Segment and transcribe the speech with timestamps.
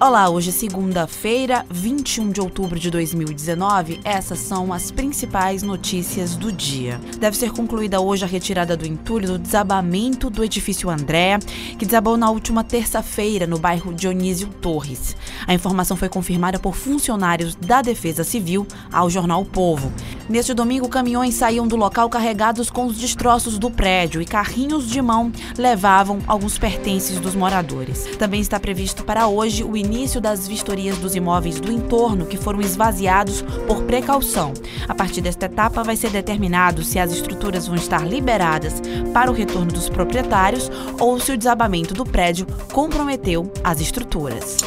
[0.00, 3.98] Olá, hoje é segunda-feira, 21 de outubro de 2019.
[4.04, 7.00] Essas são as principais notícias do dia.
[7.18, 11.40] Deve ser concluída hoje a retirada do entulho do desabamento do edifício Andréa,
[11.76, 15.16] que desabou na última terça-feira no bairro Dionísio Torres.
[15.48, 19.92] A informação foi confirmada por funcionários da Defesa Civil ao jornal o Povo.
[20.28, 25.00] Neste domingo, caminhões saíam do local carregados com os destroços do prédio e carrinhos de
[25.00, 28.04] mão levavam alguns pertences dos moradores.
[28.18, 32.60] Também está previsto para hoje o início das vistorias dos imóveis do entorno que foram
[32.60, 34.52] esvaziados por precaução.
[34.86, 38.82] A partir desta etapa, vai ser determinado se as estruturas vão estar liberadas
[39.14, 40.70] para o retorno dos proprietários
[41.00, 44.58] ou se o desabamento do prédio comprometeu as estruturas.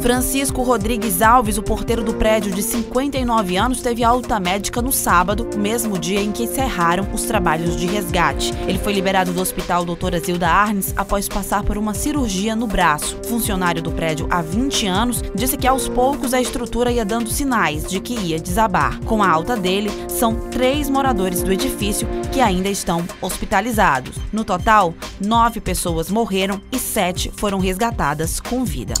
[0.00, 5.48] Francisco Rodrigues Alves, o porteiro do prédio de 59 anos, teve alta médica no sábado,
[5.56, 8.52] mesmo dia em que encerraram os trabalhos de resgate.
[8.66, 13.18] Ele foi liberado do hospital Doutora Zilda Arnes após passar por uma cirurgia no braço.
[13.28, 17.88] Funcionário do prédio há 20 anos disse que aos poucos a estrutura ia dando sinais
[17.88, 19.00] de que ia desabar.
[19.00, 24.16] Com a alta dele, são três moradores do edifício que ainda estão hospitalizados.
[24.32, 28.94] No total, nove pessoas morreram e sete foram resgatadas com vida.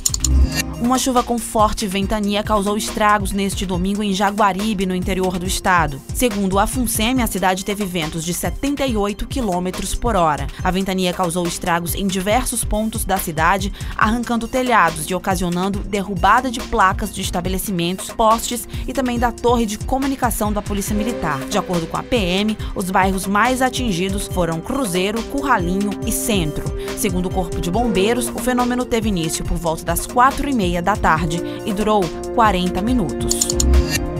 [0.80, 5.75] Uma chuva com forte ventania causou estragos neste domingo em Jaguaribe, no interior do estado.
[6.14, 10.46] Segundo a FUNSEMI, a cidade teve ventos de 78 km por hora.
[10.64, 16.60] A ventania causou estragos em diversos pontos da cidade, arrancando telhados e ocasionando derrubada de
[16.60, 21.40] placas de estabelecimentos, postes e também da torre de comunicação da Polícia Militar.
[21.50, 26.64] De acordo com a PM, os bairros mais atingidos foram Cruzeiro, Curralinho e Centro.
[26.96, 30.80] Segundo o Corpo de Bombeiros, o fenômeno teve início por volta das quatro e meia
[30.80, 32.02] da tarde e durou
[32.34, 33.55] 40 minutos.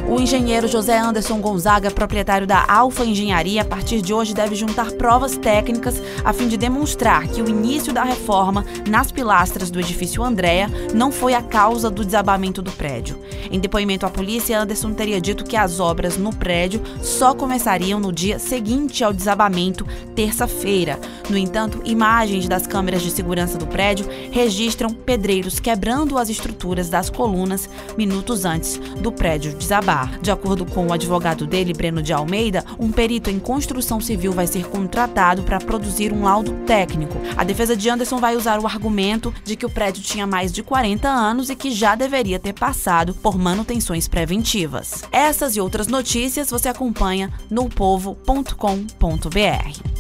[0.09, 4.93] O engenheiro José Anderson Gonzaga, proprietário da Alfa Engenharia, a partir de hoje deve juntar
[4.93, 10.23] provas técnicas a fim de demonstrar que o início da reforma nas pilastras do edifício
[10.23, 13.19] Andréa não foi a causa do desabamento do prédio.
[13.51, 18.12] Em depoimento à polícia, Anderson teria dito que as obras no prédio só começariam no
[18.12, 19.84] dia seguinte ao desabamento,
[20.15, 21.00] terça-feira.
[21.28, 27.11] No entanto, imagens das câmeras de segurança do prédio registram pedreiros quebrando as estruturas das
[27.11, 27.69] colunas
[27.99, 29.96] minutos antes do prédio desabar.
[30.21, 34.47] De acordo com o advogado dele, Breno de Almeida, um perito em construção civil vai
[34.47, 37.15] ser contratado para produzir um laudo técnico.
[37.37, 40.62] A defesa de Anderson vai usar o argumento de que o prédio tinha mais de
[40.62, 45.05] 40 anos e que já deveria ter passado por manutenções preventivas.
[45.11, 49.96] Essas e outras notícias você acompanha no povo.com.br.